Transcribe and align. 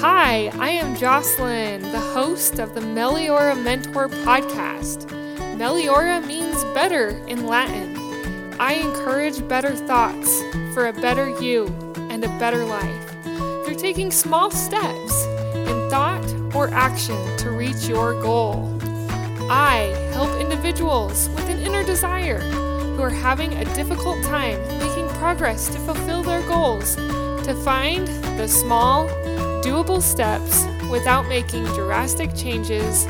Hi, 0.00 0.46
I 0.58 0.70
am 0.70 0.96
Jocelyn, 0.96 1.82
the 1.82 2.00
host 2.00 2.58
of 2.58 2.74
the 2.74 2.80
Meliora 2.80 3.54
Mentor 3.54 4.08
podcast. 4.08 5.06
Meliora 5.58 6.26
means 6.26 6.64
better 6.72 7.10
in 7.28 7.46
Latin. 7.46 7.98
I 8.58 8.76
encourage 8.76 9.46
better 9.46 9.76
thoughts 9.76 10.42
for 10.72 10.86
a 10.86 10.94
better 10.94 11.28
you 11.42 11.66
and 12.08 12.24
a 12.24 12.28
better 12.38 12.64
life 12.64 13.10
through 13.66 13.74
taking 13.74 14.10
small 14.10 14.50
steps 14.50 15.26
in 15.54 15.90
thought 15.90 16.24
or 16.54 16.70
action 16.70 17.36
to 17.36 17.50
reach 17.50 17.86
your 17.86 18.18
goal. 18.22 18.74
I 19.50 19.94
help 20.14 20.40
individuals 20.40 21.28
with 21.34 21.46
an 21.50 21.58
inner 21.58 21.84
desire 21.84 22.40
who 22.40 23.02
are 23.02 23.10
having 23.10 23.52
a 23.52 23.66
difficult 23.74 24.24
time 24.24 24.66
making 24.78 25.10
progress 25.18 25.68
to 25.68 25.78
fulfill 25.80 26.22
their 26.22 26.40
goals 26.48 26.96
to 27.44 27.54
find 27.64 28.06
the 28.38 28.48
small, 28.48 29.08
doable 29.62 30.00
steps 30.00 30.64
without 30.90 31.28
making 31.28 31.64
drastic 31.74 32.34
changes 32.34 33.04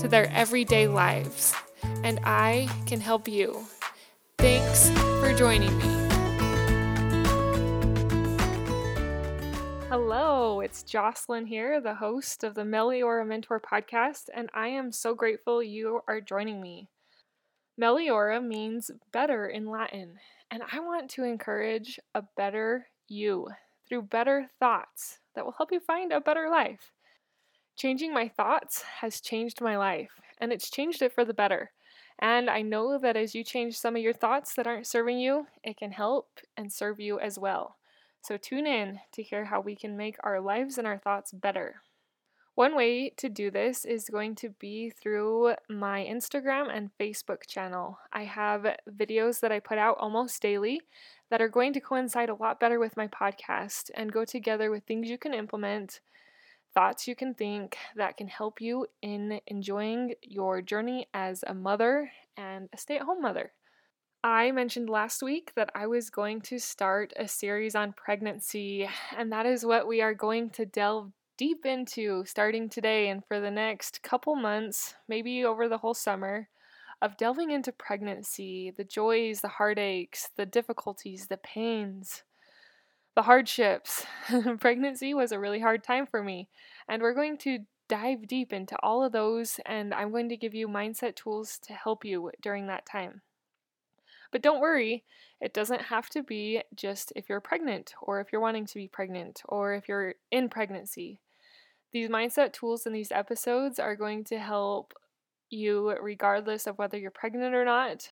to 0.00 0.06
their 0.06 0.30
everyday 0.32 0.86
lives. 0.86 1.54
And 2.02 2.20
I 2.24 2.68
can 2.86 3.00
help 3.00 3.26
you. 3.26 3.64
Thanks 4.36 4.90
for 4.90 5.32
joining 5.32 5.76
me. 5.78 5.84
Hello, 9.88 10.60
it's 10.60 10.82
Jocelyn 10.82 11.46
here, 11.46 11.80
the 11.80 11.94
host 11.94 12.44
of 12.44 12.54
the 12.54 12.64
Meliora 12.64 13.26
Mentor 13.26 13.60
podcast, 13.60 14.24
and 14.34 14.50
I 14.52 14.68
am 14.68 14.92
so 14.92 15.14
grateful 15.14 15.62
you 15.62 16.00
are 16.06 16.20
joining 16.20 16.60
me. 16.60 16.88
Meliora 17.80 18.44
means 18.46 18.90
better 19.12 19.46
in 19.46 19.70
Latin, 19.70 20.18
and 20.50 20.62
I 20.70 20.80
want 20.80 21.10
to 21.12 21.24
encourage 21.24 21.98
a 22.14 22.22
better 22.36 22.88
you 23.08 23.48
through 23.88 24.02
better 24.02 24.50
thoughts 24.58 25.18
that 25.34 25.44
will 25.44 25.52
help 25.52 25.72
you 25.72 25.80
find 25.80 26.12
a 26.12 26.20
better 26.20 26.48
life. 26.48 26.92
Changing 27.76 28.14
my 28.14 28.28
thoughts 28.28 28.82
has 29.00 29.20
changed 29.20 29.60
my 29.60 29.76
life, 29.76 30.12
and 30.38 30.52
it's 30.52 30.70
changed 30.70 31.02
it 31.02 31.12
for 31.12 31.24
the 31.24 31.34
better. 31.34 31.72
And 32.20 32.48
I 32.48 32.62
know 32.62 32.98
that 32.98 33.16
as 33.16 33.34
you 33.34 33.42
change 33.42 33.76
some 33.76 33.96
of 33.96 34.02
your 34.02 34.12
thoughts 34.12 34.54
that 34.54 34.66
aren't 34.66 34.86
serving 34.86 35.18
you, 35.18 35.46
it 35.64 35.76
can 35.76 35.90
help 35.90 36.38
and 36.56 36.72
serve 36.72 37.00
you 37.00 37.18
as 37.18 37.38
well. 37.38 37.76
So 38.20 38.36
tune 38.36 38.66
in 38.66 39.00
to 39.12 39.22
hear 39.22 39.44
how 39.44 39.60
we 39.60 39.74
can 39.74 39.96
make 39.96 40.16
our 40.22 40.40
lives 40.40 40.78
and 40.78 40.86
our 40.86 40.98
thoughts 40.98 41.32
better. 41.32 41.82
One 42.56 42.76
way 42.76 43.10
to 43.16 43.28
do 43.28 43.50
this 43.50 43.84
is 43.84 44.08
going 44.08 44.36
to 44.36 44.48
be 44.48 44.88
through 44.88 45.54
my 45.68 46.04
Instagram 46.08 46.68
and 46.72 46.90
Facebook 47.00 47.48
channel. 47.48 47.98
I 48.12 48.22
have 48.22 48.76
videos 48.88 49.40
that 49.40 49.50
I 49.50 49.58
put 49.58 49.76
out 49.76 49.96
almost 49.98 50.40
daily 50.40 50.80
that 51.30 51.42
are 51.42 51.48
going 51.48 51.72
to 51.72 51.80
coincide 51.80 52.28
a 52.28 52.34
lot 52.36 52.60
better 52.60 52.78
with 52.78 52.96
my 52.96 53.08
podcast 53.08 53.90
and 53.94 54.12
go 54.12 54.24
together 54.24 54.70
with 54.70 54.84
things 54.84 55.10
you 55.10 55.18
can 55.18 55.34
implement, 55.34 55.98
thoughts 56.74 57.08
you 57.08 57.16
can 57.16 57.34
think 57.34 57.76
that 57.96 58.16
can 58.16 58.28
help 58.28 58.60
you 58.60 58.86
in 59.02 59.40
enjoying 59.48 60.14
your 60.22 60.62
journey 60.62 61.08
as 61.12 61.42
a 61.48 61.54
mother 61.54 62.12
and 62.36 62.68
a 62.72 62.78
stay 62.78 62.98
at 62.98 63.02
home 63.02 63.20
mother. 63.20 63.50
I 64.22 64.52
mentioned 64.52 64.88
last 64.88 65.24
week 65.24 65.50
that 65.56 65.70
I 65.74 65.88
was 65.88 66.08
going 66.08 66.40
to 66.42 66.60
start 66.60 67.12
a 67.16 67.26
series 67.26 67.74
on 67.74 67.94
pregnancy, 67.94 68.88
and 69.18 69.32
that 69.32 69.44
is 69.44 69.66
what 69.66 69.88
we 69.88 70.00
are 70.02 70.14
going 70.14 70.50
to 70.50 70.64
delve 70.64 71.10
deep 71.36 71.66
into 71.66 72.24
starting 72.26 72.68
today 72.68 73.08
and 73.08 73.24
for 73.26 73.40
the 73.40 73.50
next 73.50 74.02
couple 74.02 74.36
months, 74.36 74.94
maybe 75.08 75.44
over 75.44 75.68
the 75.68 75.78
whole 75.78 75.94
summer, 75.94 76.48
of 77.02 77.16
delving 77.16 77.50
into 77.50 77.72
pregnancy 77.72 78.72
the 78.76 78.84
joys, 78.84 79.40
the 79.40 79.48
heartaches, 79.48 80.30
the 80.36 80.46
difficulties, 80.46 81.26
the 81.26 81.36
pains, 81.36 82.22
the 83.14 83.22
hardships. 83.22 84.06
pregnancy 84.60 85.14
was 85.14 85.32
a 85.32 85.38
really 85.38 85.60
hard 85.60 85.84
time 85.84 86.06
for 86.06 86.22
me, 86.22 86.48
and 86.88 87.02
we're 87.02 87.14
going 87.14 87.36
to 87.38 87.60
dive 87.88 88.26
deep 88.26 88.52
into 88.52 88.76
all 88.82 89.02
of 89.02 89.12
those, 89.12 89.60
and 89.66 89.92
I'm 89.92 90.10
going 90.10 90.28
to 90.30 90.36
give 90.36 90.54
you 90.54 90.68
mindset 90.68 91.16
tools 91.16 91.58
to 91.64 91.72
help 91.74 92.04
you 92.04 92.30
during 92.40 92.66
that 92.68 92.86
time. 92.86 93.22
But 94.32 94.42
don't 94.42 94.60
worry, 94.60 95.04
it 95.40 95.54
doesn't 95.54 95.82
have 95.82 96.08
to 96.10 96.22
be 96.22 96.62
just 96.74 97.12
if 97.14 97.28
you're 97.28 97.40
pregnant 97.40 97.94
or 98.02 98.20
if 98.20 98.32
you're 98.32 98.40
wanting 98.40 98.66
to 98.66 98.74
be 98.74 98.88
pregnant 98.88 99.42
or 99.44 99.74
if 99.74 99.88
you're 99.88 100.14
in 100.30 100.48
pregnancy. 100.48 101.20
These 101.94 102.08
mindset 102.08 102.52
tools 102.52 102.86
in 102.86 102.92
these 102.92 103.12
episodes 103.12 103.78
are 103.78 103.94
going 103.94 104.24
to 104.24 104.38
help 104.40 104.94
you 105.48 105.94
regardless 106.02 106.66
of 106.66 106.76
whether 106.76 106.98
you're 106.98 107.12
pregnant 107.12 107.54
or 107.54 107.64
not. 107.64 108.10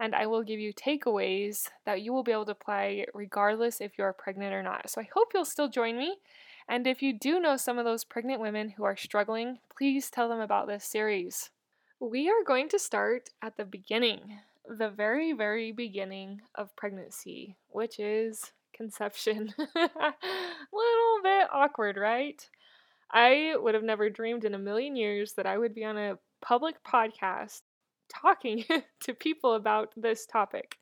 And 0.00 0.16
I 0.16 0.26
will 0.26 0.42
give 0.42 0.58
you 0.58 0.74
takeaways 0.74 1.68
that 1.86 2.02
you 2.02 2.12
will 2.12 2.24
be 2.24 2.32
able 2.32 2.46
to 2.46 2.50
apply 2.50 3.06
regardless 3.14 3.80
if 3.80 3.92
you're 3.96 4.12
pregnant 4.12 4.52
or 4.52 4.64
not. 4.64 4.90
So 4.90 5.00
I 5.00 5.08
hope 5.14 5.28
you'll 5.32 5.44
still 5.44 5.68
join 5.68 5.96
me. 5.96 6.16
And 6.68 6.88
if 6.88 7.02
you 7.02 7.12
do 7.12 7.38
know 7.38 7.56
some 7.56 7.78
of 7.78 7.84
those 7.84 8.02
pregnant 8.02 8.40
women 8.40 8.70
who 8.70 8.82
are 8.82 8.96
struggling, 8.96 9.58
please 9.78 10.10
tell 10.10 10.28
them 10.28 10.40
about 10.40 10.66
this 10.66 10.84
series. 10.84 11.50
We 12.00 12.28
are 12.28 12.42
going 12.44 12.68
to 12.70 12.80
start 12.80 13.30
at 13.40 13.56
the 13.56 13.64
beginning, 13.64 14.40
the 14.66 14.90
very, 14.90 15.34
very 15.34 15.70
beginning 15.70 16.40
of 16.56 16.74
pregnancy, 16.74 17.54
which 17.68 18.00
is 18.00 18.50
conception. 18.74 19.54
Little 19.76 21.22
bit 21.22 21.48
awkward, 21.52 21.96
right? 21.96 22.44
I 23.12 23.54
would 23.56 23.74
have 23.74 23.82
never 23.82 24.08
dreamed 24.10 24.44
in 24.44 24.54
a 24.54 24.58
million 24.58 24.96
years 24.96 25.32
that 25.34 25.46
I 25.46 25.58
would 25.58 25.74
be 25.74 25.84
on 25.84 25.98
a 25.98 26.18
public 26.40 26.76
podcast 26.84 27.62
talking 28.08 28.64
to 29.00 29.14
people 29.14 29.54
about 29.54 29.92
this 29.96 30.26
topic. 30.26 30.76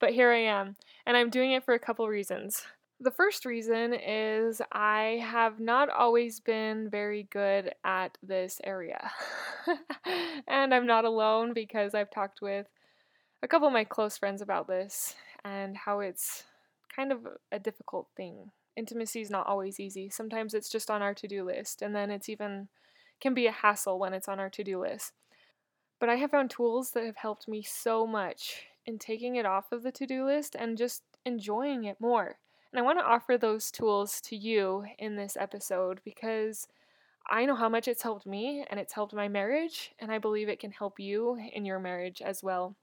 But 0.00 0.12
here 0.12 0.30
I 0.30 0.42
am, 0.42 0.76
and 1.06 1.16
I'm 1.16 1.30
doing 1.30 1.52
it 1.52 1.64
for 1.64 1.74
a 1.74 1.78
couple 1.78 2.06
reasons. 2.08 2.62
The 3.00 3.10
first 3.10 3.44
reason 3.44 3.94
is 3.94 4.60
I 4.72 5.20
have 5.24 5.60
not 5.60 5.88
always 5.88 6.40
been 6.40 6.88
very 6.90 7.28
good 7.30 7.72
at 7.84 8.16
this 8.22 8.60
area. 8.64 9.10
and 10.48 10.74
I'm 10.74 10.86
not 10.86 11.04
alone 11.04 11.52
because 11.52 11.94
I've 11.94 12.10
talked 12.10 12.40
with 12.42 12.66
a 13.42 13.48
couple 13.48 13.68
of 13.68 13.74
my 13.74 13.84
close 13.84 14.18
friends 14.18 14.42
about 14.42 14.66
this 14.66 15.14
and 15.44 15.76
how 15.76 16.00
it's 16.00 16.44
kind 16.94 17.12
of 17.12 17.20
a 17.52 17.58
difficult 17.58 18.08
thing 18.16 18.50
intimacy 18.78 19.20
is 19.20 19.30
not 19.30 19.46
always 19.46 19.80
easy. 19.80 20.08
Sometimes 20.08 20.54
it's 20.54 20.70
just 20.70 20.90
on 20.90 21.02
our 21.02 21.14
to 21.14 21.28
do 21.28 21.44
list, 21.44 21.82
and 21.82 21.94
then 21.94 22.10
it's 22.10 22.28
even 22.28 22.68
can 23.20 23.34
be 23.34 23.46
a 23.46 23.52
hassle 23.52 23.98
when 23.98 24.14
it's 24.14 24.28
on 24.28 24.38
our 24.38 24.48
to 24.50 24.62
do 24.62 24.80
list. 24.80 25.12
But 25.98 26.08
I 26.08 26.14
have 26.14 26.30
found 26.30 26.50
tools 26.50 26.92
that 26.92 27.04
have 27.04 27.16
helped 27.16 27.48
me 27.48 27.62
so 27.62 28.06
much 28.06 28.66
in 28.86 28.98
taking 28.98 29.36
it 29.36 29.44
off 29.44 29.72
of 29.72 29.82
the 29.82 29.92
to 29.92 30.06
do 30.06 30.24
list 30.24 30.54
and 30.56 30.78
just 30.78 31.02
enjoying 31.24 31.84
it 31.84 32.00
more. 32.00 32.38
And 32.72 32.78
I 32.78 32.82
want 32.82 32.98
to 32.98 33.04
offer 33.04 33.36
those 33.36 33.70
tools 33.70 34.20
to 34.22 34.36
you 34.36 34.84
in 34.98 35.16
this 35.16 35.36
episode 35.38 36.00
because 36.04 36.68
I 37.28 37.44
know 37.44 37.56
how 37.56 37.68
much 37.68 37.88
it's 37.88 38.02
helped 38.02 38.26
me 38.26 38.64
and 38.70 38.78
it's 38.78 38.92
helped 38.92 39.12
my 39.12 39.28
marriage, 39.28 39.92
and 39.98 40.12
I 40.12 40.18
believe 40.18 40.48
it 40.48 40.60
can 40.60 40.70
help 40.70 41.00
you 41.00 41.38
in 41.52 41.64
your 41.64 41.78
marriage 41.78 42.22
as 42.22 42.42
well. 42.42 42.76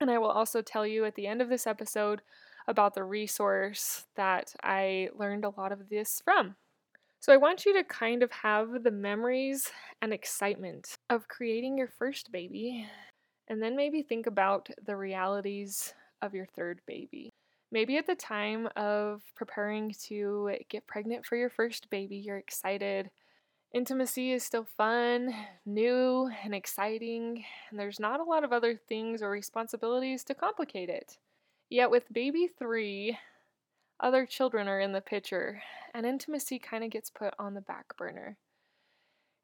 And 0.00 0.10
I 0.10 0.18
will 0.18 0.30
also 0.30 0.60
tell 0.60 0.86
you 0.86 1.04
at 1.04 1.14
the 1.14 1.26
end 1.26 1.40
of 1.40 1.48
this 1.48 1.66
episode 1.66 2.20
about 2.68 2.94
the 2.94 3.04
resource 3.04 4.06
that 4.16 4.54
I 4.62 5.10
learned 5.16 5.44
a 5.44 5.50
lot 5.50 5.72
of 5.72 5.88
this 5.88 6.20
from. 6.24 6.56
So, 7.20 7.32
I 7.32 7.38
want 7.38 7.64
you 7.64 7.72
to 7.74 7.84
kind 7.84 8.22
of 8.22 8.30
have 8.30 8.82
the 8.82 8.90
memories 8.90 9.70
and 10.02 10.12
excitement 10.12 10.96
of 11.10 11.28
creating 11.28 11.78
your 11.78 11.88
first 11.88 12.30
baby, 12.30 12.86
and 13.48 13.62
then 13.62 13.76
maybe 13.76 14.02
think 14.02 14.26
about 14.26 14.68
the 14.84 14.96
realities 14.96 15.94
of 16.22 16.34
your 16.34 16.46
third 16.46 16.80
baby. 16.86 17.30
Maybe 17.72 17.96
at 17.96 18.06
the 18.06 18.14
time 18.14 18.68
of 18.76 19.22
preparing 19.34 19.92
to 20.04 20.56
get 20.68 20.86
pregnant 20.86 21.26
for 21.26 21.36
your 21.36 21.50
first 21.50 21.90
baby, 21.90 22.16
you're 22.16 22.38
excited. 22.38 23.10
Intimacy 23.74 24.32
is 24.32 24.44
still 24.44 24.66
fun, 24.76 25.34
new, 25.66 26.30
and 26.44 26.54
exciting, 26.54 27.44
and 27.70 27.78
there's 27.78 27.98
not 27.98 28.20
a 28.20 28.24
lot 28.24 28.44
of 28.44 28.52
other 28.52 28.80
things 28.88 29.20
or 29.20 29.30
responsibilities 29.30 30.22
to 30.24 30.34
complicate 30.34 30.88
it. 30.88 31.18
Yet 31.68 31.90
with 31.90 32.12
baby 32.12 32.48
three, 32.58 33.18
other 33.98 34.26
children 34.26 34.68
are 34.68 34.80
in 34.80 34.92
the 34.92 35.00
picture, 35.00 35.62
and 35.94 36.06
intimacy 36.06 36.58
kind 36.58 36.84
of 36.84 36.90
gets 36.90 37.10
put 37.10 37.34
on 37.38 37.54
the 37.54 37.60
back 37.60 37.96
burner. 37.96 38.36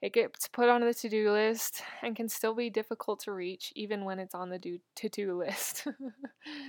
It 0.01 0.13
gets 0.13 0.49
put 0.49 0.69
on 0.69 0.81
the 0.81 0.93
to 0.93 1.09
do 1.09 1.31
list 1.31 1.83
and 2.03 2.17
can 2.17 2.29
still 2.29 2.55
be 2.55 2.71
difficult 2.71 3.21
to 3.21 3.33
reach 3.33 3.73
even 3.77 4.05
when 4.05 4.19
it's 4.19 4.35
on 4.35 4.51
the 4.51 4.59
to 4.97 5.09
do 5.09 5.39
list. 5.39 5.87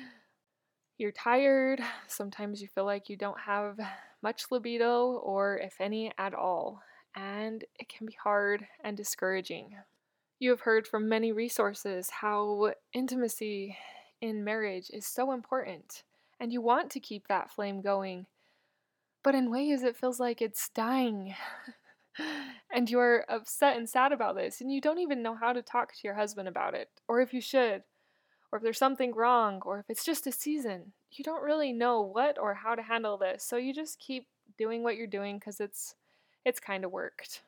You're 0.99 1.11
tired, 1.11 1.81
sometimes 2.07 2.61
you 2.61 2.67
feel 2.67 2.85
like 2.85 3.09
you 3.09 3.17
don't 3.17 3.39
have 3.39 3.79
much 4.21 4.45
libido 4.51 5.17
or, 5.23 5.57
if 5.57 5.81
any, 5.81 6.11
at 6.19 6.35
all, 6.35 6.81
and 7.15 7.63
it 7.79 7.89
can 7.89 8.05
be 8.05 8.15
hard 8.23 8.65
and 8.83 8.95
discouraging. 8.95 9.75
You 10.39 10.51
have 10.51 10.61
heard 10.61 10.87
from 10.87 11.09
many 11.09 11.31
resources 11.31 12.09
how 12.09 12.73
intimacy 12.93 13.75
in 14.23 14.41
marriage 14.45 14.89
is 14.93 15.05
so 15.05 15.33
important, 15.33 16.03
and 16.39 16.53
you 16.53 16.61
want 16.61 16.89
to 16.91 17.01
keep 17.01 17.27
that 17.27 17.51
flame 17.51 17.81
going. 17.81 18.25
But 19.21 19.35
in 19.35 19.51
ways, 19.51 19.83
it 19.83 19.97
feels 19.97 20.17
like 20.17 20.41
it's 20.41 20.69
dying. 20.69 21.35
and 22.73 22.89
you're 22.89 23.25
upset 23.27 23.75
and 23.75 23.89
sad 23.89 24.13
about 24.13 24.37
this, 24.37 24.61
and 24.61 24.71
you 24.71 24.79
don't 24.79 24.99
even 24.99 25.21
know 25.21 25.35
how 25.35 25.51
to 25.51 25.61
talk 25.61 25.91
to 25.91 25.99
your 26.05 26.13
husband 26.13 26.47
about 26.47 26.73
it, 26.73 26.87
or 27.05 27.19
if 27.19 27.33
you 27.33 27.41
should, 27.41 27.83
or 28.49 28.57
if 28.57 28.63
there's 28.63 28.77
something 28.77 29.13
wrong, 29.13 29.61
or 29.65 29.79
if 29.79 29.89
it's 29.89 30.05
just 30.05 30.25
a 30.25 30.31
season. 30.31 30.93
You 31.11 31.25
don't 31.25 31.43
really 31.43 31.73
know 31.73 31.99
what 31.99 32.39
or 32.39 32.53
how 32.53 32.75
to 32.75 32.81
handle 32.81 33.17
this, 33.17 33.43
so 33.43 33.57
you 33.57 33.73
just 33.73 33.99
keep 33.99 34.27
doing 34.57 34.83
what 34.83 34.95
you're 34.95 35.05
doing 35.05 35.37
because 35.37 35.59
it's 35.59 35.95
it's 36.45 36.61
kind 36.61 36.85
of 36.85 36.91
worked. 36.91 37.41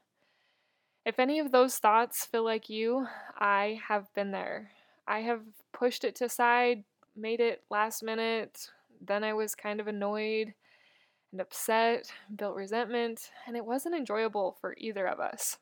If 1.05 1.19
any 1.19 1.39
of 1.39 1.53
those 1.53 1.77
thoughts 1.77 2.25
feel 2.25 2.43
like 2.43 2.69
you, 2.69 3.07
I 3.37 3.79
have 3.87 4.13
been 4.13 4.31
there. 4.31 4.71
I 5.07 5.21
have 5.21 5.41
pushed 5.73 6.03
it 6.03 6.15
to 6.15 6.29
side, 6.29 6.83
made 7.15 7.39
it 7.39 7.63
last 7.69 8.03
minute, 8.03 8.69
then 9.05 9.23
I 9.23 9.33
was 9.33 9.55
kind 9.55 9.79
of 9.79 9.87
annoyed 9.87 10.53
and 11.31 11.41
upset, 11.41 12.11
built 12.35 12.55
resentment, 12.55 13.29
and 13.45 13.55
it 13.55 13.65
wasn't 13.65 13.95
enjoyable 13.95 14.57
for 14.59 14.75
either 14.77 15.05
of 15.05 15.19
us. 15.19 15.57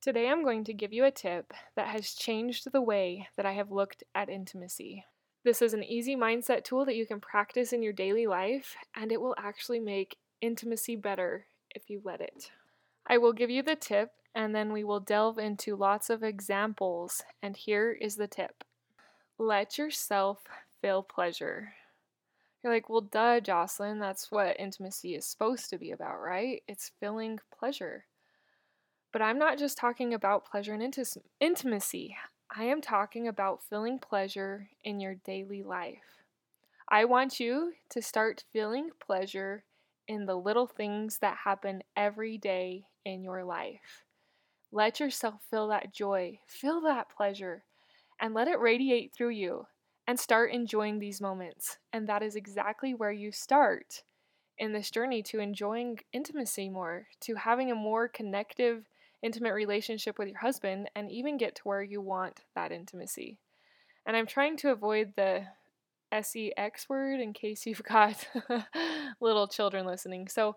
Today 0.00 0.28
I'm 0.28 0.42
going 0.42 0.64
to 0.64 0.72
give 0.72 0.92
you 0.92 1.04
a 1.04 1.10
tip 1.10 1.52
that 1.76 1.88
has 1.88 2.14
changed 2.14 2.72
the 2.72 2.80
way 2.80 3.28
that 3.36 3.46
I 3.46 3.52
have 3.52 3.70
looked 3.70 4.04
at 4.14 4.28
intimacy. 4.28 5.04
This 5.44 5.60
is 5.60 5.74
an 5.74 5.84
easy 5.84 6.16
mindset 6.16 6.64
tool 6.64 6.84
that 6.84 6.96
you 6.96 7.06
can 7.06 7.20
practice 7.20 7.72
in 7.72 7.82
your 7.82 7.92
daily 7.92 8.26
life, 8.26 8.74
and 8.94 9.12
it 9.12 9.20
will 9.20 9.34
actually 9.38 9.80
make 9.80 10.16
intimacy 10.40 10.96
better 10.96 11.46
if 11.74 11.90
you 11.90 12.00
let 12.04 12.20
it. 12.20 12.50
I 13.06 13.18
will 13.18 13.32
give 13.32 13.50
you 13.50 13.62
the 13.62 13.76
tip, 13.76 14.10
and 14.34 14.54
then 14.54 14.72
we 14.72 14.84
will 14.84 15.00
delve 15.00 15.38
into 15.38 15.76
lots 15.76 16.10
of 16.10 16.22
examples. 16.22 17.22
And 17.42 17.56
here 17.56 17.92
is 17.92 18.16
the 18.16 18.28
tip 18.28 18.64
let 19.38 19.76
yourself 19.78 20.44
feel 20.80 21.02
pleasure. 21.02 21.74
You're 22.62 22.72
like, 22.72 22.88
well, 22.88 23.00
duh, 23.00 23.40
Jocelyn, 23.40 23.98
that's 23.98 24.30
what 24.30 24.60
intimacy 24.60 25.16
is 25.16 25.26
supposed 25.26 25.68
to 25.70 25.78
be 25.78 25.90
about, 25.90 26.20
right? 26.20 26.62
It's 26.68 26.92
feeling 27.00 27.40
pleasure. 27.58 28.04
But 29.12 29.20
I'm 29.20 29.38
not 29.38 29.58
just 29.58 29.76
talking 29.76 30.14
about 30.14 30.48
pleasure 30.48 30.74
and 30.74 30.96
intimacy. 31.40 32.16
I 32.54 32.64
am 32.64 32.80
talking 32.80 33.26
about 33.26 33.62
feeling 33.68 33.98
pleasure 33.98 34.68
in 34.84 35.00
your 35.00 35.16
daily 35.16 35.62
life. 35.62 36.22
I 36.88 37.04
want 37.06 37.40
you 37.40 37.72
to 37.90 38.02
start 38.02 38.44
feeling 38.52 38.90
pleasure 39.04 39.64
in 40.06 40.26
the 40.26 40.36
little 40.36 40.66
things 40.66 41.18
that 41.18 41.38
happen 41.44 41.82
every 41.96 42.38
day 42.38 42.86
in 43.04 43.22
your 43.22 43.44
life. 43.44 44.04
Let 44.72 45.00
yourself 45.00 45.42
feel 45.50 45.68
that 45.68 45.92
joy, 45.92 46.40
feel 46.46 46.80
that 46.80 47.10
pleasure, 47.10 47.62
and 48.18 48.32
let 48.32 48.48
it 48.48 48.58
radiate 48.58 49.12
through 49.12 49.30
you 49.30 49.66
and 50.06 50.18
start 50.18 50.50
enjoying 50.50 50.98
these 50.98 51.20
moments. 51.20 51.78
And 51.92 52.08
that 52.08 52.22
is 52.22 52.36
exactly 52.36 52.94
where 52.94 53.12
you 53.12 53.32
start 53.32 54.02
in 54.58 54.72
this 54.72 54.90
journey 54.90 55.22
to 55.24 55.40
enjoying 55.40 55.98
intimacy 56.12 56.70
more, 56.70 57.06
to 57.20 57.34
having 57.34 57.70
a 57.70 57.74
more 57.74 58.08
connective, 58.08 58.88
intimate 59.22 59.52
relationship 59.52 60.18
with 60.18 60.28
your 60.28 60.38
husband, 60.38 60.90
and 60.96 61.10
even 61.10 61.36
get 61.36 61.54
to 61.56 61.62
where 61.64 61.82
you 61.82 62.00
want 62.00 62.40
that 62.54 62.72
intimacy. 62.72 63.38
And 64.06 64.16
I'm 64.16 64.26
trying 64.26 64.56
to 64.58 64.70
avoid 64.70 65.12
the 65.16 65.44
sex 66.22 66.88
word 66.88 67.20
in 67.20 67.32
case 67.32 67.66
you've 67.66 67.82
got 67.82 68.26
little 69.20 69.48
children 69.48 69.86
listening. 69.86 70.28
So 70.28 70.56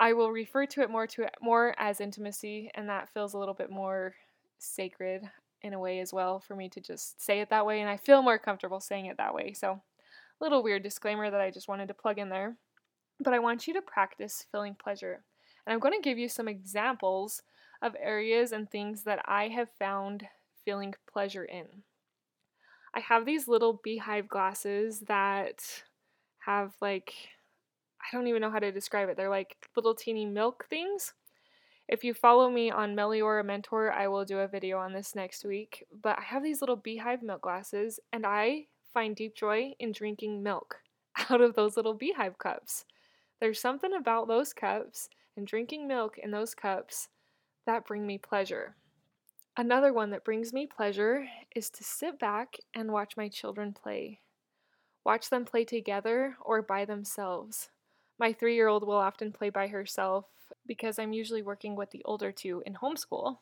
I 0.00 0.12
will 0.12 0.32
refer 0.32 0.66
to 0.66 0.82
it 0.82 0.90
more 0.90 1.06
to 1.08 1.22
it 1.22 1.34
more 1.40 1.74
as 1.78 2.00
intimacy, 2.00 2.70
and 2.74 2.88
that 2.88 3.10
feels 3.10 3.34
a 3.34 3.38
little 3.38 3.54
bit 3.54 3.70
more 3.70 4.14
sacred 4.58 5.22
in 5.62 5.72
a 5.72 5.78
way 5.78 6.00
as 6.00 6.12
well 6.12 6.40
for 6.40 6.54
me 6.54 6.68
to 6.68 6.80
just 6.80 7.22
say 7.22 7.40
it 7.40 7.50
that 7.50 7.66
way, 7.66 7.80
and 7.80 7.88
I 7.88 7.96
feel 7.96 8.22
more 8.22 8.38
comfortable 8.38 8.80
saying 8.80 9.06
it 9.06 9.16
that 9.16 9.34
way. 9.34 9.52
So, 9.52 9.72
a 10.40 10.44
little 10.44 10.62
weird 10.62 10.82
disclaimer 10.82 11.30
that 11.30 11.40
I 11.40 11.50
just 11.50 11.68
wanted 11.68 11.88
to 11.88 11.94
plug 11.94 12.18
in 12.18 12.28
there. 12.28 12.56
But 13.20 13.34
I 13.34 13.38
want 13.38 13.66
you 13.66 13.74
to 13.74 13.82
practice 13.82 14.46
feeling 14.50 14.74
pleasure. 14.74 15.22
And 15.66 15.72
I'm 15.72 15.80
going 15.80 15.94
to 15.94 16.02
give 16.02 16.18
you 16.18 16.28
some 16.28 16.48
examples 16.48 17.42
of 17.80 17.96
areas 18.00 18.52
and 18.52 18.68
things 18.68 19.04
that 19.04 19.22
I 19.26 19.48
have 19.48 19.70
found 19.78 20.26
feeling 20.64 20.94
pleasure 21.10 21.44
in. 21.44 21.66
I 22.94 23.00
have 23.00 23.24
these 23.24 23.48
little 23.48 23.80
beehive 23.82 24.28
glasses 24.28 25.00
that 25.00 25.62
have 26.40 26.72
like, 26.80 27.14
I 28.04 28.16
don't 28.16 28.26
even 28.26 28.42
know 28.42 28.50
how 28.50 28.58
to 28.58 28.72
describe 28.72 29.08
it. 29.08 29.16
They're 29.16 29.30
like 29.30 29.56
little 29.76 29.94
teeny 29.94 30.26
milk 30.26 30.66
things. 30.68 31.14
If 31.88 32.02
you 32.02 32.14
follow 32.14 32.50
me 32.50 32.70
on 32.70 32.96
Meliora 32.96 33.44
Mentor, 33.44 33.92
I 33.92 34.08
will 34.08 34.24
do 34.24 34.38
a 34.38 34.48
video 34.48 34.78
on 34.78 34.92
this 34.92 35.14
next 35.14 35.44
week. 35.44 35.84
But 36.02 36.18
I 36.18 36.22
have 36.22 36.42
these 36.42 36.60
little 36.60 36.76
beehive 36.76 37.22
milk 37.22 37.42
glasses, 37.42 38.00
and 38.12 38.24
I 38.24 38.66
find 38.92 39.14
deep 39.14 39.34
joy 39.34 39.72
in 39.78 39.92
drinking 39.92 40.42
milk 40.42 40.76
out 41.30 41.40
of 41.40 41.54
those 41.54 41.76
little 41.76 41.94
beehive 41.94 42.38
cups. 42.38 42.84
There's 43.40 43.60
something 43.60 43.92
about 43.92 44.28
those 44.28 44.52
cups 44.52 45.08
and 45.36 45.46
drinking 45.46 45.86
milk 45.86 46.16
in 46.18 46.30
those 46.30 46.54
cups 46.54 47.08
that 47.66 47.86
bring 47.86 48.06
me 48.06 48.18
pleasure. 48.18 48.76
Another 49.56 49.92
one 49.92 50.10
that 50.10 50.24
brings 50.24 50.52
me 50.52 50.66
pleasure 50.66 51.26
is 51.54 51.70
to 51.70 51.84
sit 51.84 52.18
back 52.18 52.56
and 52.74 52.92
watch 52.92 53.16
my 53.16 53.28
children 53.28 53.72
play. 53.72 54.20
Watch 55.04 55.30
them 55.30 55.44
play 55.44 55.64
together 55.64 56.36
or 56.40 56.62
by 56.62 56.84
themselves. 56.84 57.68
My 58.18 58.32
three 58.32 58.54
year 58.54 58.68
old 58.68 58.86
will 58.86 58.96
often 58.96 59.32
play 59.32 59.50
by 59.50 59.68
herself 59.68 60.26
because 60.66 60.98
I'm 60.98 61.12
usually 61.12 61.42
working 61.42 61.76
with 61.76 61.90
the 61.90 62.02
older 62.04 62.32
two 62.32 62.62
in 62.64 62.74
homeschool. 62.74 63.38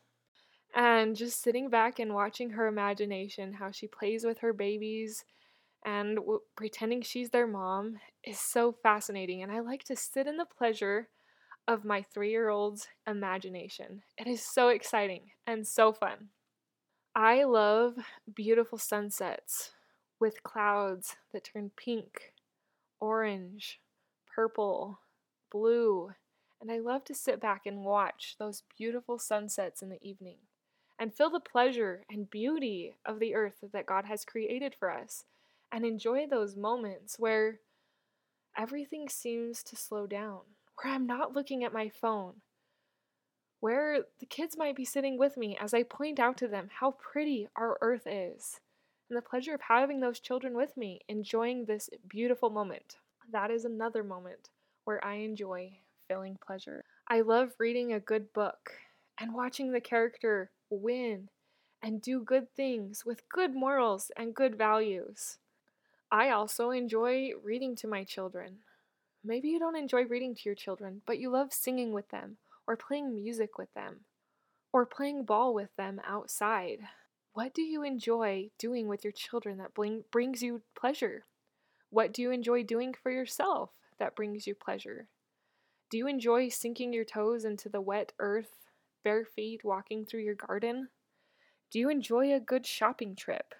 And 0.75 1.15
just 1.15 1.43
sitting 1.43 1.69
back 1.69 1.99
and 1.99 2.15
watching 2.15 2.51
her 2.51 2.67
imagination, 2.67 3.53
how 3.53 3.71
she 3.71 3.87
plays 3.87 4.25
with 4.25 4.39
her 4.39 4.55
babies 4.55 5.25
and 5.85 6.17
w- 6.17 6.41
pretending 6.57 7.03
she's 7.03 7.31
their 7.31 7.47
mom, 7.47 7.99
is 8.25 8.41
so 8.41 8.73
fascinating. 8.83 9.43
And 9.43 9.53
I 9.53 9.61
like 9.61 9.85
to 9.85 9.97
sit 9.97 10.27
in 10.27 10.39
the 10.39 10.47
pleasure 10.47 11.09
of 11.69 11.85
my 11.85 12.03
three 12.03 12.31
year 12.31 12.49
old's 12.49 12.89
imagination. 13.07 14.03
It 14.17 14.27
is 14.27 14.43
so 14.43 14.69
exciting 14.69 15.33
and 15.47 15.67
so 15.67 15.93
fun. 15.93 16.29
I 17.15 17.45
love 17.45 17.97
beautiful 18.35 18.79
sunsets 18.79 19.73
with 20.19 20.43
clouds 20.43 21.17
that 21.33 21.45
turn 21.45 21.71
pink, 21.77 22.33
orange, 23.01 23.81
purple, 24.34 25.00
blue, 25.50 26.12
and 26.61 26.70
I 26.70 26.79
love 26.79 27.05
to 27.05 27.14
sit 27.14 27.40
back 27.40 27.67
and 27.67 27.84
watch 27.84 28.37
those 28.38 28.62
beautiful 28.79 29.19
sunsets 29.19 29.82
in 29.82 29.88
the 29.88 29.99
evening 30.00 30.38
and 30.99 31.12
feel 31.12 31.31
the 31.31 31.40
pleasure 31.40 32.05
and 32.08 32.31
beauty 32.31 32.94
of 33.05 33.19
the 33.19 33.34
earth 33.34 33.64
that 33.73 33.87
God 33.87 34.05
has 34.05 34.25
created 34.25 34.75
for 34.79 34.90
us 34.90 35.25
and 35.73 35.84
enjoy 35.84 36.26
those 36.26 36.56
moments 36.56 37.19
where 37.19 37.58
everything 38.56 39.08
seems 39.08 39.62
to 39.64 39.76
slow 39.76 40.06
down, 40.06 40.40
where 40.76 40.94
I'm 40.94 41.06
not 41.06 41.34
looking 41.34 41.64
at 41.64 41.73
my 41.73 41.88
phone, 41.88 42.34
where 43.58 44.05
the 44.20 44.26
kids 44.26 44.56
might 44.56 44.76
be 44.76 44.84
sitting 44.84 45.19
with 45.19 45.37
me 45.37 45.56
as 45.61 45.75
I 45.75 45.82
point 45.82 46.20
out 46.20 46.37
to 46.38 46.49
them 46.49 46.69
how 46.81 46.93
pretty 46.93 47.49
our 47.56 47.79
earth 47.81 48.06
is, 48.06 48.61
and 49.08 49.17
the 49.17 49.23
pleasure 49.23 49.55
of 49.55 49.62
having 49.62 50.00
those 50.00 50.20
children 50.20 50.55
with 50.55 50.76
me, 50.76 51.00
enjoying 51.08 51.64
this 51.64 51.90
beautiful 52.08 52.50
moment. 52.50 52.99
That 53.32 53.50
is 53.50 53.64
another 53.64 54.05
moment 54.05 54.50
where 54.84 55.02
I 55.02 55.14
enjoy 55.14 55.79
feeling 56.06 56.38
pleasure. 56.46 56.84
I 57.08 57.22
love 57.22 57.53
reading 57.58 57.93
a 57.93 58.01
good 58.01 58.31
book 58.34 58.72
and 59.19 59.32
watching 59.32 59.72
the 59.72 59.81
character 59.81 60.51
win 60.69 61.31
and 61.82 62.03
do 62.03 62.20
good 62.20 62.55
things 62.55 63.06
with 63.06 63.29
good 63.31 63.55
morals 63.55 64.10
and 64.19 64.34
good 64.34 64.56
values. 64.56 65.39
I 66.10 66.29
also 66.29 66.70
enjoy 66.72 67.31
reading 67.43 67.74
to 67.77 67.89
my 67.89 68.05
children. 68.05 68.58
Maybe 69.24 69.48
you 69.48 69.58
don't 69.58 69.77
enjoy 69.77 70.05
reading 70.05 70.34
to 70.34 70.43
your 70.44 70.55
children, 70.55 71.01
but 71.06 71.19
you 71.19 71.31
love 71.31 71.55
singing 71.55 71.93
with 71.93 72.10
them, 72.10 72.36
or 72.67 72.77
playing 72.77 73.15
music 73.15 73.56
with 73.56 73.72
them, 73.72 74.01
or 74.74 74.84
playing 74.84 75.24
ball 75.24 75.55
with 75.55 75.74
them 75.77 76.03
outside. 76.06 76.81
What 77.32 77.55
do 77.55 77.62
you 77.62 77.82
enjoy 77.82 78.51
doing 78.58 78.89
with 78.89 79.05
your 79.05 79.12
children 79.12 79.56
that 79.56 79.72
bring, 79.72 80.05
brings 80.10 80.43
you 80.43 80.60
pleasure? 80.79 81.24
What 81.93 82.15
do 82.15 82.22
you 82.22 82.31
enjoy 82.31 82.63
doing 82.63 82.94
for 82.94 83.11
yourself 83.11 83.69
that 83.99 84.17
brings 84.17 84.46
you 84.46 84.55
pleasure? 84.55 85.08
Do 85.91 85.99
you 85.99 86.06
enjoy 86.06 86.49
sinking 86.49 86.94
your 86.94 87.05
toes 87.05 87.44
into 87.44 87.69
the 87.69 87.82
wet 87.82 88.13
earth, 88.19 88.70
bare 89.05 89.27
feet 89.27 89.63
walking 89.63 90.06
through 90.06 90.22
your 90.22 90.34
garden? 90.34 90.89
Do 91.70 91.79
you 91.79 91.91
enjoy 91.91 92.32
a 92.32 92.41
good 92.41 92.65
shopping 92.65 93.15
trip? 93.15 93.55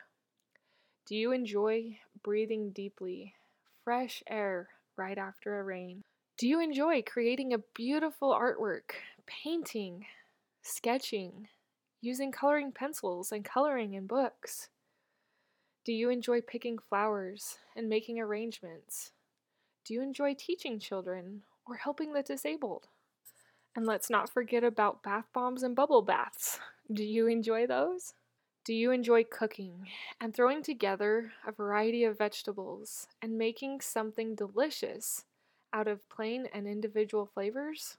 Do 1.05 1.15
you 1.15 1.33
enjoy 1.33 1.99
breathing 2.23 2.71
deeply, 2.71 3.35
fresh 3.85 4.23
air 4.27 4.71
right 4.97 5.19
after 5.19 5.61
a 5.61 5.62
rain? 5.62 6.01
Do 6.39 6.49
you 6.49 6.59
enjoy 6.59 7.03
creating 7.03 7.53
a 7.53 7.59
beautiful 7.59 8.31
artwork, 8.31 8.93
painting, 9.27 10.07
sketching, 10.62 11.49
using 12.01 12.33
coloring 12.33 12.73
pencils 12.73 13.31
and 13.31 13.45
coloring 13.45 13.93
in 13.93 14.07
books? 14.07 14.71
Do 15.85 15.93
you 15.93 16.11
enjoy 16.11 16.41
picking 16.41 16.79
flowers 16.79 17.59
and 17.77 17.89
making 17.89 18.21
arrangements? 18.21 19.12
Do 19.85 19.95
you 19.95 20.03
enjoy 20.03 20.35
teaching 20.35 20.79
children 20.79 21.43
or 21.67 21.77
helping 21.77 22.12
the 22.12 22.23
disabled. 22.23 22.89
And 23.75 23.87
let's 23.87 24.11
not 24.11 24.31
forget 24.31 24.65
about 24.65 25.03
bath 25.03 25.27
bombs 25.33 25.62
and 25.62 25.75
bubble 25.75 26.03
baths. 26.03 26.61
Do 26.93 27.05
you 27.05 27.27
enjoy 27.27 27.67
those? 27.67 28.15
Do 28.65 28.75
you 28.75 28.91
enjoy 28.91 29.25
cooking 29.25 29.89
and 30.21 30.35
throwing 30.35 30.62
together 30.62 31.33
a 31.47 31.53
variety 31.53 32.05
of 32.05 32.19
vegetables 32.19 33.09
and 33.21 33.37
making 33.37 33.81
something 33.81 34.35
delicious 34.35 35.25
out 35.73 35.89
of 35.89 36.09
plain 36.09 36.47
and 36.53 36.69
individual 36.69 37.27
flavors? 37.27 37.97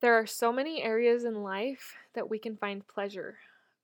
There 0.00 0.14
are 0.14 0.26
so 0.26 0.52
many 0.52 0.82
areas 0.82 1.24
in 1.24 1.42
life 1.42 1.94
that 2.14 2.30
we 2.30 2.38
can 2.38 2.56
find 2.56 2.86
pleasure, 2.86 3.38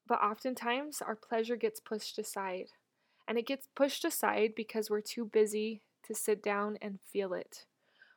but 0.06 0.22
oftentimes 0.22 1.02
our 1.02 1.16
pleasure 1.16 1.56
gets 1.56 1.80
pushed 1.80 2.18
aside. 2.18 2.68
And 3.28 3.38
it 3.38 3.46
gets 3.46 3.68
pushed 3.74 4.04
aside 4.04 4.54
because 4.56 4.90
we're 4.90 5.00
too 5.00 5.24
busy 5.24 5.82
to 6.04 6.14
sit 6.14 6.42
down 6.42 6.76
and 6.82 6.98
feel 7.00 7.32
it. 7.34 7.66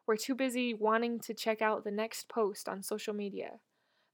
We're 0.07 0.17
too 0.17 0.35
busy 0.35 0.73
wanting 0.73 1.19
to 1.21 1.33
check 1.33 1.61
out 1.61 1.83
the 1.83 1.91
next 1.91 2.27
post 2.29 2.69
on 2.69 2.83
social 2.83 3.13
media, 3.13 3.59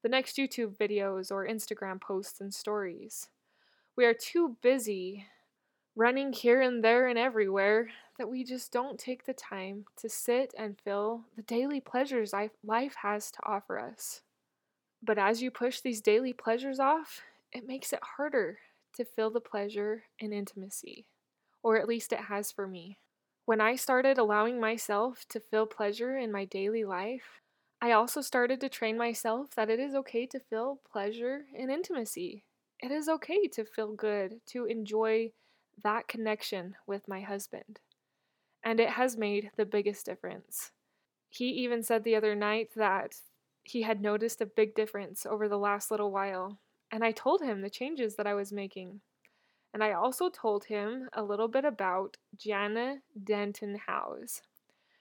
the 0.04 0.10
next 0.10 0.38
YouTube 0.38 0.78
videos 0.78 1.32
or 1.32 1.46
Instagram 1.46 2.00
posts 2.00 2.40
and 2.40 2.54
stories. 2.54 3.30
We 3.96 4.06
are 4.06 4.14
too 4.14 4.58
busy 4.62 5.26
running 5.96 6.32
here 6.32 6.62
and 6.62 6.84
there 6.84 7.08
and 7.08 7.20
everywhere 7.20 7.90
that 8.18 8.30
we 8.30 8.44
just 8.44 8.72
don't 8.72 9.00
take 9.00 9.26
the 9.26 9.34
time 9.34 9.86
to 9.98 10.08
sit 10.08 10.54
and 10.58 10.80
feel 10.80 11.26
the 11.36 11.42
daily 11.42 11.82
pleasures 11.82 12.34
life 12.64 12.96
has 13.02 13.32
to 13.32 13.40
offer 13.44 13.80
us. 13.80 14.22
But 15.04 15.18
as 15.18 15.42
you 15.42 15.52
push 15.52 15.82
these 15.82 16.00
daily 16.00 16.32
pleasures 16.32 16.80
off, 16.80 17.22
it 17.52 17.68
makes 17.68 17.92
it 17.92 18.00
harder 18.16 18.60
to 18.94 19.06
feel 19.06 19.30
the 19.30 19.40
pleasure 19.40 20.04
in 20.20 20.34
intimacy, 20.34 21.06
or 21.64 21.78
at 21.78 21.88
least 21.88 22.14
it 22.14 22.20
has 22.20 22.52
for 22.52 22.68
me. 22.68 23.00
When 23.46 23.62
I 23.62 23.76
started 23.76 24.18
allowing 24.18 24.60
myself 24.60 25.26
to 25.30 25.40
feel 25.40 25.66
pleasure 25.66 26.18
in 26.18 26.32
my 26.32 26.46
daily 26.46 26.84
life, 26.84 27.42
I 27.82 27.92
also 27.94 28.22
started 28.22 28.62
to 28.62 28.70
train 28.70 28.98
myself 28.98 29.56
that 29.56 29.70
it 29.70 29.80
is 29.80 29.96
okay 29.96 30.28
to 30.28 30.40
feel 30.40 30.80
pleasure 30.92 31.46
in 31.54 31.72
intimacy. 31.72 32.44
It 32.80 32.92
is 32.92 33.10
okay 33.10 33.48
to 33.48 33.66
feel 33.66 33.94
good, 33.94 34.42
to 34.48 34.66
enjoy 34.66 35.32
that 35.84 36.08
connection 36.08 36.76
with 36.86 37.08
my 37.08 37.22
husband. 37.22 37.80
And 38.64 38.80
it 38.80 38.90
has 38.90 39.18
made 39.18 39.52
the 39.56 39.66
biggest 39.66 40.06
difference. 40.06 40.72
He 41.30 41.46
even 41.46 41.82
said 41.82 42.04
the 42.04 42.16
other 42.16 42.36
night 42.36 42.70
that 42.76 43.16
he 43.64 43.82
had 43.82 44.02
noticed 44.02 44.42
a 44.42 44.46
big 44.46 44.76
difference 44.76 45.26
over 45.26 45.48
the 45.48 45.58
last 45.58 45.90
little 45.90 46.12
while. 46.12 46.60
And 46.92 47.04
I 47.04 47.12
told 47.12 47.42
him 47.42 47.62
the 47.62 47.70
changes 47.70 48.16
that 48.16 48.28
I 48.28 48.34
was 48.34 48.52
making. 48.52 49.02
And 49.74 49.84
I 49.84 49.94
also 49.94 50.30
told 50.30 50.66
him 50.66 51.08
a 51.14 51.24
little 51.24 51.48
bit 51.48 51.64
about 51.64 52.18
Jana 52.38 52.98
Denton 53.24 53.76
House. 53.88 54.42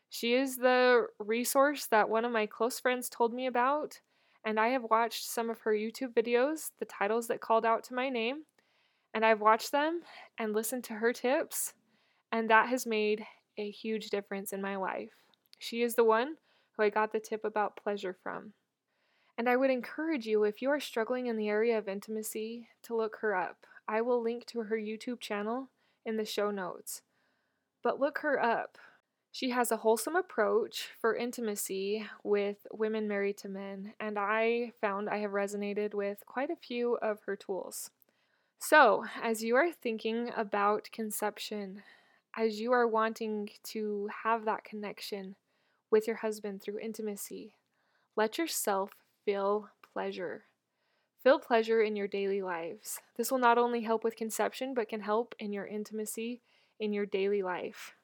She 0.09 0.35
is 0.35 0.56
the 0.56 1.06
resource 1.18 1.87
that 1.87 2.09
one 2.09 2.25
of 2.25 2.32
my 2.32 2.47
close 2.47 2.78
friends 2.80 3.09
told 3.09 3.32
me 3.32 3.47
about, 3.47 4.00
and 4.44 4.59
I 4.59 4.68
have 4.68 4.85
watched 4.90 5.28
some 5.28 5.50
of 5.50 5.61
her 5.61 5.73
YouTube 5.73 6.14
videos, 6.14 6.70
the 6.78 6.85
titles 6.85 7.28
that 7.28 7.40
called 7.40 7.64
out 7.64 7.85
to 7.85 7.94
my 7.94 8.09
name, 8.09 8.42
and 9.14 9.25
I've 9.25 9.40
watched 9.40 9.73
them 9.73 10.02
and 10.38 10.52
listened 10.52 10.85
to 10.85 10.94
her 10.94 11.12
tips, 11.12 11.75
and 12.32 12.50
that 12.50 12.68
has 12.68 12.87
made 12.87 13.25
a 13.56 13.70
huge 13.70 14.11
difference 14.11 14.52
in 14.52 14.62
my 14.62 14.76
life. 14.76 15.11
She 15.59 15.82
is 15.82 15.94
the 15.94 16.04
one 16.04 16.37
who 16.76 16.82
I 16.82 16.90
got 16.90 17.12
the 17.12 17.20
tip 17.20 17.44
about 17.44 17.76
pleasure 17.76 18.16
from. 18.23 18.52
And 19.40 19.49
I 19.49 19.56
would 19.56 19.70
encourage 19.70 20.26
you, 20.26 20.44
if 20.44 20.61
you 20.61 20.68
are 20.68 20.78
struggling 20.78 21.25
in 21.25 21.38
the 21.38 21.49
area 21.49 21.78
of 21.78 21.88
intimacy, 21.88 22.68
to 22.82 22.94
look 22.94 23.16
her 23.23 23.35
up. 23.35 23.66
I 23.88 24.02
will 24.02 24.23
link 24.23 24.44
to 24.49 24.64
her 24.64 24.76
YouTube 24.76 25.18
channel 25.18 25.70
in 26.04 26.18
the 26.18 26.26
show 26.26 26.50
notes. 26.50 27.00
But 27.82 27.99
look 27.99 28.18
her 28.18 28.38
up. 28.38 28.76
She 29.32 29.49
has 29.49 29.73
a 29.73 29.78
wholesome 29.78 30.14
approach 30.14 30.90
for 31.00 31.16
intimacy 31.16 32.06
with 32.23 32.66
women 32.70 33.09
married 33.09 33.38
to 33.38 33.49
men, 33.49 33.94
and 33.99 34.18
I 34.18 34.73
found 34.78 35.09
I 35.09 35.20
have 35.20 35.30
resonated 35.30 35.94
with 35.94 36.18
quite 36.26 36.50
a 36.50 36.54
few 36.54 36.97
of 36.97 37.20
her 37.25 37.35
tools. 37.35 37.90
So, 38.59 39.06
as 39.23 39.42
you 39.42 39.56
are 39.56 39.73
thinking 39.73 40.30
about 40.37 40.90
conception, 40.92 41.82
as 42.37 42.61
you 42.61 42.73
are 42.73 42.87
wanting 42.87 43.49
to 43.68 44.11
have 44.23 44.44
that 44.44 44.64
connection 44.64 45.37
with 45.90 46.06
your 46.06 46.16
husband 46.16 46.61
through 46.61 46.80
intimacy, 46.80 47.54
let 48.16 48.37
yourself 48.37 48.90
feel 49.30 49.68
pleasure. 49.92 50.42
Feel 51.22 51.38
pleasure 51.38 51.80
in 51.80 51.94
your 51.94 52.08
daily 52.08 52.42
lives. 52.42 52.99
This 53.16 53.30
will 53.30 53.38
not 53.38 53.58
only 53.58 53.82
help 53.82 54.02
with 54.02 54.16
conception, 54.16 54.75
but 54.75 54.88
can 54.88 55.00
help 55.00 55.37
in 55.38 55.52
your 55.52 55.66
intimacy 55.66 56.42
in 56.80 56.92
your 56.92 57.06
daily 57.06 57.40
life. 57.40 57.94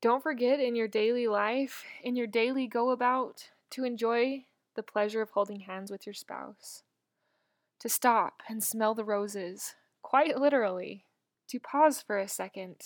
Don't 0.00 0.22
forget 0.22 0.60
in 0.60 0.76
your 0.76 0.86
daily 0.86 1.26
life, 1.26 1.82
in 2.04 2.14
your 2.14 2.28
daily 2.28 2.68
go 2.68 2.90
about, 2.90 3.50
to 3.70 3.84
enjoy 3.84 4.44
the 4.76 4.82
pleasure 4.84 5.20
of 5.20 5.30
holding 5.30 5.60
hands 5.60 5.90
with 5.90 6.06
your 6.06 6.14
spouse. 6.14 6.84
To 7.80 7.88
stop 7.88 8.34
and 8.48 8.62
smell 8.62 8.94
the 8.94 9.04
roses, 9.04 9.74
quite 10.02 10.38
literally. 10.38 11.04
To 11.48 11.58
pause 11.58 12.00
for 12.00 12.16
a 12.16 12.28
second 12.28 12.76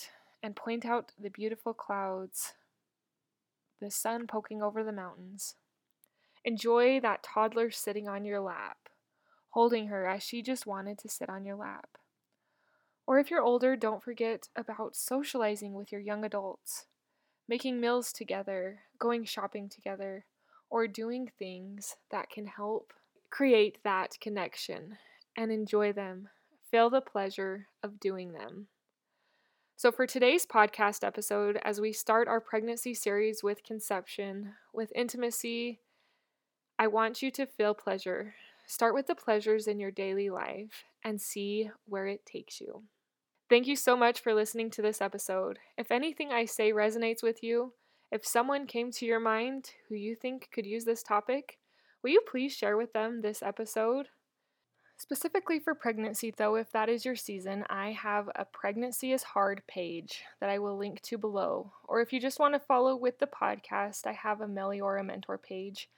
and 0.41 0.55
point 0.55 0.85
out 0.85 1.11
the 1.21 1.29
beautiful 1.29 1.75
clouds, 1.75 2.53
the 3.79 3.91
sun 3.91 4.25
poking 4.25 4.63
over 4.63 4.83
the 4.83 4.91
mountains. 4.91 5.55
Enjoy 6.45 7.01
that 7.01 7.23
toddler 7.23 7.69
sitting 7.69 8.07
on 8.07 8.23
your 8.23 8.39
lap 8.39 8.77
holding 9.55 9.87
her 9.87 10.05
as 10.05 10.21
she 10.21 10.41
just 10.41 10.67
wanted 10.67 10.97
to 10.97 11.07
sit 11.07 11.29
on 11.29 11.45
your 11.45 11.55
lap. 11.55 11.97
Or 13.07 13.19
if 13.19 13.31
you're 13.31 13.41
older, 13.41 13.77
don't 13.77 14.03
forget 14.03 14.49
about 14.53 14.97
socializing 14.97 15.73
with 15.73 15.93
your 15.93 16.01
young 16.01 16.25
adults, 16.25 16.87
making 17.47 17.79
meals 17.79 18.11
together, 18.11 18.79
going 18.99 19.23
shopping 19.23 19.69
together, 19.69 20.25
or 20.69 20.87
doing 20.87 21.31
things 21.39 21.95
that 22.11 22.29
can 22.29 22.47
help 22.47 22.91
create 23.29 23.77
that 23.85 24.19
connection 24.19 24.97
and 25.37 25.53
enjoy 25.53 25.93
them. 25.93 26.27
Feel 26.69 26.89
the 26.89 26.99
pleasure 26.99 27.67
of 27.81 27.97
doing 27.97 28.33
them. 28.33 28.67
So, 29.77 29.89
for 29.89 30.05
today's 30.05 30.45
podcast 30.45 31.05
episode, 31.05 31.59
as 31.63 31.79
we 31.79 31.93
start 31.93 32.27
our 32.27 32.41
pregnancy 32.41 32.93
series 32.93 33.41
with 33.41 33.63
conception, 33.63 34.53
with 34.73 34.91
intimacy, 34.95 35.79
I 36.77 36.87
want 36.87 37.21
you 37.21 37.31
to 37.31 37.45
feel 37.45 37.73
pleasure. 37.73 38.35
Start 38.67 38.93
with 38.93 39.07
the 39.07 39.15
pleasures 39.15 39.65
in 39.65 39.79
your 39.79 39.91
daily 39.91 40.29
life 40.29 40.83
and 41.05 41.21
see 41.21 41.69
where 41.85 42.05
it 42.07 42.25
takes 42.25 42.59
you. 42.59 42.83
Thank 43.49 43.65
you 43.65 43.77
so 43.77 43.95
much 43.95 44.19
for 44.19 44.33
listening 44.33 44.69
to 44.71 44.81
this 44.81 45.01
episode. 45.01 45.59
If 45.77 45.89
anything 45.89 46.33
I 46.33 46.43
say 46.43 46.73
resonates 46.73 47.23
with 47.23 47.41
you, 47.41 47.73
if 48.11 48.25
someone 48.25 48.67
came 48.67 48.91
to 48.91 49.05
your 49.05 49.21
mind 49.21 49.69
who 49.87 49.95
you 49.95 50.15
think 50.15 50.49
could 50.51 50.65
use 50.65 50.83
this 50.83 51.01
topic, 51.01 51.59
will 52.03 52.09
you 52.09 52.21
please 52.29 52.53
share 52.53 52.75
with 52.75 52.91
them 52.91 53.21
this 53.21 53.41
episode? 53.41 54.09
Specifically 54.97 55.59
for 55.59 55.75
pregnancy, 55.75 56.33
though, 56.35 56.55
if 56.55 56.71
that 56.71 56.89
is 56.89 57.05
your 57.05 57.15
season, 57.15 57.63
I 57.69 57.91
have 57.91 58.29
a 58.35 58.45
Pregnancy 58.45 59.13
is 59.13 59.23
Hard 59.23 59.61
page 59.67 60.23
that 60.41 60.49
I 60.49 60.59
will 60.59 60.77
link 60.77 61.01
to 61.03 61.17
below. 61.17 61.71
Or 61.87 62.01
if 62.01 62.11
you 62.11 62.19
just 62.19 62.39
want 62.39 62.53
to 62.53 62.59
follow 62.59 62.97
with 62.97 63.19
the 63.19 63.27
podcast, 63.27 64.07
I 64.07 64.13
have 64.13 64.41
a 64.41 64.47
Meliora 64.47 65.05
Mentor 65.05 65.37
page 65.37 65.89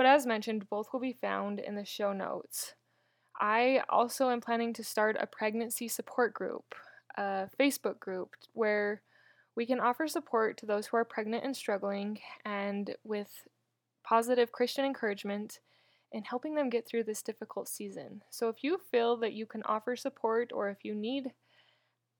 but 0.00 0.06
as 0.06 0.24
mentioned, 0.24 0.66
both 0.70 0.94
will 0.94 1.00
be 1.00 1.12
found 1.12 1.60
in 1.60 1.74
the 1.74 1.84
show 1.84 2.14
notes. 2.14 2.72
I 3.38 3.82
also 3.90 4.30
am 4.30 4.40
planning 4.40 4.72
to 4.72 4.82
start 4.82 5.18
a 5.20 5.26
pregnancy 5.26 5.88
support 5.88 6.32
group, 6.32 6.74
a 7.18 7.50
Facebook 7.60 8.00
group, 8.00 8.34
where 8.54 9.02
we 9.56 9.66
can 9.66 9.78
offer 9.78 10.08
support 10.08 10.56
to 10.56 10.64
those 10.64 10.86
who 10.86 10.96
are 10.96 11.04
pregnant 11.04 11.44
and 11.44 11.54
struggling 11.54 12.18
and 12.46 12.96
with 13.04 13.46
positive 14.02 14.52
Christian 14.52 14.86
encouragement 14.86 15.60
in 16.12 16.24
helping 16.24 16.54
them 16.54 16.70
get 16.70 16.88
through 16.88 17.04
this 17.04 17.20
difficult 17.20 17.68
season. 17.68 18.22
So 18.30 18.48
if 18.48 18.64
you 18.64 18.80
feel 18.90 19.18
that 19.18 19.34
you 19.34 19.44
can 19.44 19.62
offer 19.64 19.96
support 19.96 20.50
or 20.50 20.70
if 20.70 20.78
you 20.82 20.94
need 20.94 21.30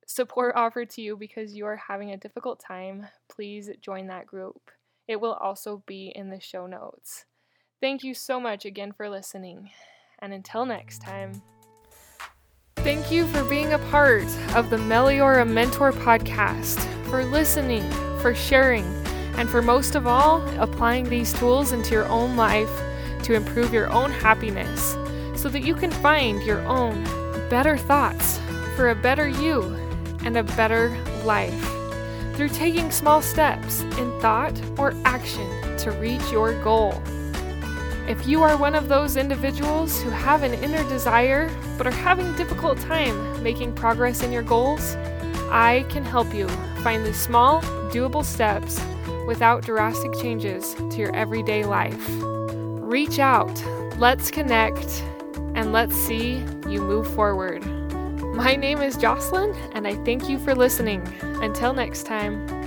support 0.06 0.54
offered 0.54 0.90
to 0.90 1.00
you 1.00 1.16
because 1.16 1.54
you 1.54 1.64
are 1.64 1.80
having 1.88 2.10
a 2.10 2.18
difficult 2.18 2.60
time, 2.60 3.06
please 3.30 3.70
join 3.80 4.06
that 4.08 4.26
group. 4.26 4.70
It 5.08 5.18
will 5.18 5.32
also 5.32 5.82
be 5.86 6.12
in 6.14 6.28
the 6.28 6.40
show 6.40 6.66
notes. 6.66 7.24
Thank 7.80 8.04
you 8.04 8.12
so 8.12 8.38
much 8.38 8.66
again 8.66 8.92
for 8.92 9.08
listening, 9.08 9.70
and 10.18 10.34
until 10.34 10.66
next 10.66 11.00
time. 11.00 11.40
Thank 12.76 13.10
you 13.10 13.26
for 13.28 13.42
being 13.44 13.72
a 13.72 13.78
part 13.90 14.26
of 14.54 14.68
the 14.68 14.76
Meliora 14.76 15.48
Mentor 15.48 15.90
podcast, 15.90 16.78
for 17.08 17.24
listening, 17.24 17.90
for 18.20 18.34
sharing, 18.34 18.84
and 19.36 19.48
for 19.48 19.62
most 19.62 19.94
of 19.94 20.06
all, 20.06 20.46
applying 20.58 21.08
these 21.08 21.32
tools 21.32 21.72
into 21.72 21.92
your 21.92 22.06
own 22.08 22.36
life 22.36 22.70
to 23.22 23.32
improve 23.32 23.72
your 23.72 23.90
own 23.90 24.10
happiness 24.10 24.92
so 25.34 25.48
that 25.48 25.62
you 25.62 25.74
can 25.74 25.90
find 25.90 26.42
your 26.42 26.60
own 26.66 27.02
better 27.48 27.78
thoughts 27.78 28.38
for 28.76 28.90
a 28.90 28.94
better 28.94 29.26
you 29.26 29.62
and 30.22 30.36
a 30.36 30.42
better 30.42 30.90
life 31.24 31.66
through 32.34 32.50
taking 32.50 32.90
small 32.90 33.22
steps 33.22 33.80
in 33.96 34.20
thought 34.20 34.60
or 34.78 34.92
action 35.06 35.48
to 35.78 35.90
reach 35.92 36.30
your 36.30 36.52
goal. 36.62 37.02
If 38.10 38.26
you 38.26 38.42
are 38.42 38.56
one 38.56 38.74
of 38.74 38.88
those 38.88 39.16
individuals 39.16 40.02
who 40.02 40.10
have 40.10 40.42
an 40.42 40.52
inner 40.52 40.82
desire 40.88 41.48
but 41.78 41.86
are 41.86 41.92
having 41.92 42.34
difficult 42.34 42.76
time 42.80 43.40
making 43.40 43.72
progress 43.72 44.24
in 44.24 44.32
your 44.32 44.42
goals, 44.42 44.96
I 45.48 45.86
can 45.90 46.04
help 46.04 46.34
you 46.34 46.48
find 46.82 47.06
the 47.06 47.14
small, 47.14 47.60
doable 47.92 48.24
steps 48.24 48.80
without 49.28 49.62
drastic 49.64 50.12
changes 50.14 50.74
to 50.74 50.96
your 50.96 51.14
everyday 51.14 51.62
life. 51.62 52.04
Reach 52.10 53.20
out, 53.20 53.64
let's 53.96 54.28
connect, 54.28 55.04
and 55.54 55.72
let's 55.72 55.94
see 55.94 56.44
you 56.68 56.82
move 56.82 57.06
forward. 57.14 57.64
My 58.34 58.56
name 58.56 58.82
is 58.82 58.96
Jocelyn, 58.96 59.54
and 59.72 59.86
I 59.86 59.94
thank 60.04 60.28
you 60.28 60.40
for 60.40 60.56
listening. 60.56 61.06
Until 61.42 61.72
next 61.72 62.06
time. 62.06 62.59